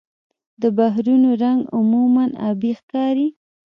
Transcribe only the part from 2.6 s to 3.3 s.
ښکاري.